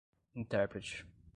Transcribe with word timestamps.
intérprete 0.35 1.05